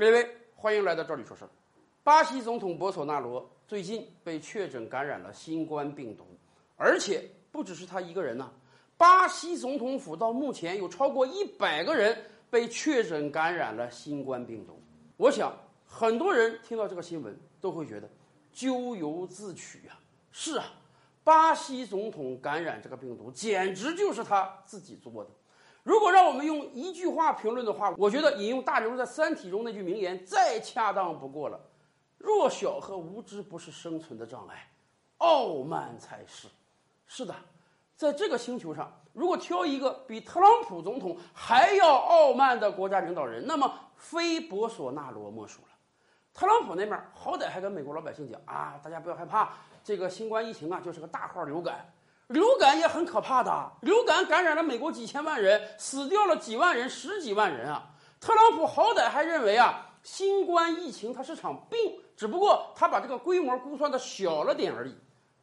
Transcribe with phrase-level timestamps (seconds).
[0.00, 1.50] 各位，欢迎来到这里说事儿。
[2.02, 6.24] 巴西总统博索纳罗最近被确诊感染了新冠病毒，
[6.74, 8.50] 而且不只是他一个人呐。
[8.96, 12.16] 巴西总统府到目前有超过一百个人
[12.48, 14.82] 被确诊感染了新冠病毒。
[15.18, 18.08] 我想，很多人听到这个新闻都会觉得
[18.54, 20.00] 咎由自取啊。
[20.32, 20.64] 是啊，
[21.22, 25.30] 巴西总统感染这个病毒，简直就是他自己做的。
[25.90, 31.58] 如果让我们用一句话评论的话，我觉得引用大刘在《三体》中那句名言再恰当不过了：
[32.16, 34.70] 弱小和无知不是生存的障碍，
[35.18, 36.46] 傲慢才是。
[37.08, 37.34] 是的，
[37.96, 45.68] 在这个星球上，如果挑一个比特朗普总统还要傲慢的国家领导人，那么非博索纳罗莫属了。
[46.32, 51.92] 特朗普那面好歹还跟美国老百姓讲啊，大家不要害怕，这个新冠疫情啊就是个大号流感。
[52.30, 57.90] 流感也很可怕的，流感感染了美国几千万人，死掉了几万人、十几万人啊！
[58.20, 64.94] 特朗普好歹还认为啊，新冠疫情它是场病，只不过他把这个规模估算的小了点而已。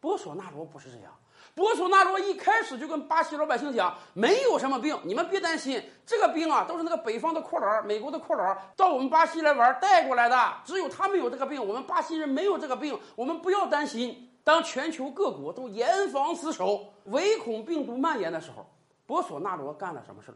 [0.00, 1.12] 博索纳罗不是这样，
[1.54, 14.28] 博索纳罗一开始就跟巴西老百姓讲，没有什么病，你们别担心，这个病啊都是那个北方的阔佬、美国的阔佬到我们巴西来玩带过来的，只有他们有这个病，我们巴西人没有这个病，我们不要担心。
[14.42, 18.66] 当全球各国都严防死守，唯恐病毒蔓延的时候，
[19.06, 20.34] 博索纳罗干了什么事儿？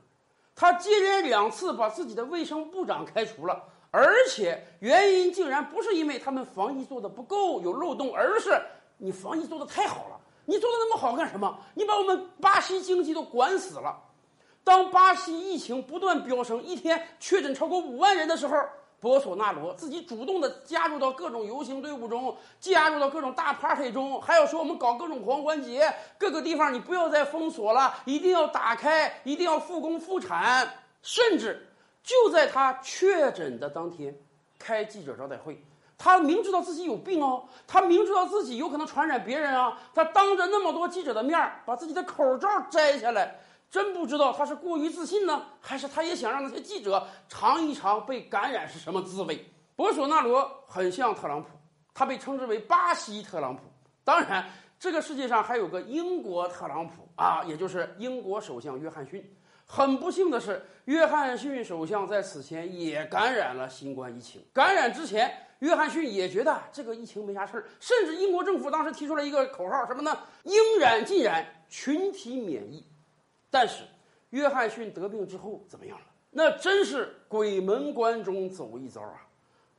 [0.54, 3.60] 他接连两次把自己的卫生部长开除了，
[3.90, 8.60] 而且原因竟然不是因为他们防疫做的不够有漏洞，而是
[8.98, 11.58] 你防疫做的太好了，你做的那么好干什么？
[11.74, 13.98] 你把我们巴西经济都管死了。
[14.62, 18.56] 当巴西疫情不断飙升，一天确诊超过五万人的时候。
[19.04, 30.66] 博索纳罗自己主动的加入到各种游行队伍中，加入到各种大 party 中，还要说我们搞各种狂欢节，各个地方你不要再封锁了，一定要打开，一定要复工复产，
[31.02, 31.68] 甚至
[32.02, 34.16] 就在他确诊的当天
[34.58, 35.62] 开记者招待会，
[35.98, 43.38] 他明知道自己有病哦，他明知道自己有可能传染别人啊，他当着那么多记者的面把自己的口罩摘下来。
[43.74, 49.44] 真不知道他是过于自信呢，还是他也想让那些记者尝一尝被感染是什么滋味？
[49.74, 51.48] 博索纳罗很像特朗普，
[51.92, 53.62] 他被称之为巴西特朗普。
[54.04, 54.48] 当然，
[54.78, 59.28] 这个世界上还有个英国特朗普啊，也就是英国首相约翰逊。
[59.66, 64.40] 很不幸的是，约翰逊首相在此前也感染了新冠疫情。
[64.52, 70.16] 感染之前，约翰逊也觉得这个疫情没啥事儿，甚至英国政府当时提出了一个口号，什么呢？
[70.44, 72.86] 应染尽染，群体免疫。
[73.54, 73.84] 但是，
[74.30, 76.04] 约翰逊得病之后怎么样了？
[76.32, 79.28] 那真是鬼门关中走一遭啊！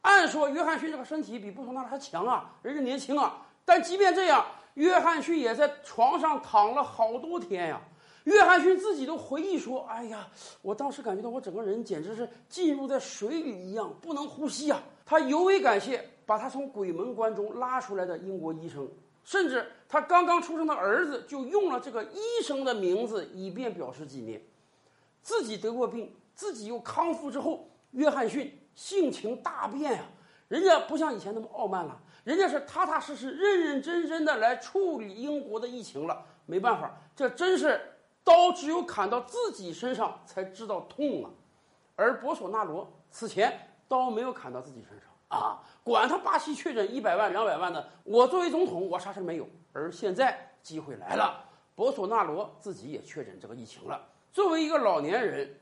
[0.04, 3.46] 按说约翰逊这个身体比布索纳还强啊，人家年轻啊。
[3.66, 7.82] 但即便这样，约翰逊也在床上躺了好多天呀。
[8.24, 10.26] 约翰逊自己都回忆说：“哎呀，
[10.62, 18.90] 我当时感觉到我整个人简直是浸入在水里一样，不能呼吸啊！”他尤为感谢把他从鬼门关中拉出来的英国医生。
[19.26, 24.42] 甚至他刚刚出生的儿子就用了这个医生的名字，以便表示纪念。
[25.22, 30.06] 自己得过病，自己又康复之后，约翰逊性情大变呀。
[30.48, 36.24] 人家不像以前那么傲慢了，人家是踏踏实实、认认真真的来处理英国的疫情了。
[36.46, 37.82] 没办法，这真是
[38.24, 41.32] 刀只有砍到自己身上才知道痛啊。
[41.96, 45.10] 而博索纳罗此前刀没有砍到自己身上。
[45.28, 49.48] 啊，管他巴西确诊一百万两百万的，我作为总统，我啥事没有。
[49.74, 51.44] 而现在机会来了，
[51.74, 54.08] 博索纳罗自己也确诊这个疫情了。
[54.32, 55.60] 作为一个老年人，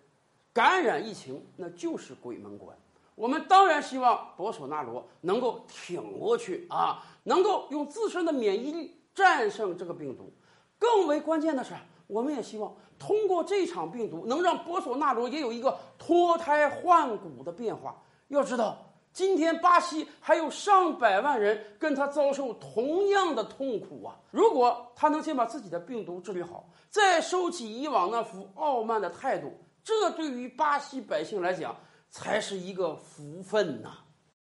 [0.52, 2.78] 感染疫情那就是鬼门关。
[3.16, 10.32] 我们当然希望博索纳罗能够挺过去啊，能够用自身的免疫力战胜这个病毒。
[10.78, 11.74] 更为关键的是，
[12.08, 17.96] 我们也希望通过这场病毒，能让博索纳罗也有一个脱胎换骨的变化。
[18.28, 18.78] 要知道。
[19.14, 24.18] 今天巴西还有上百万人跟他遭受同样的痛苦啊！
[24.32, 29.54] 如果他能先把自己的病毒治理好，再收起以往那副傲慢的态度，
[29.84, 31.76] 这对于巴西百姓来讲
[32.10, 34.00] 才是一个福分呐！